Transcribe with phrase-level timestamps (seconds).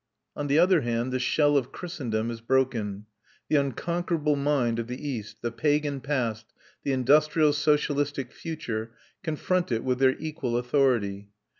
[0.35, 3.05] On the other hand the shell of Christendom is broken.
[3.49, 9.83] The unconquerable mind of the East, the pagan past, the industrial socialistic future confront it
[9.83, 11.29] with their equal authority.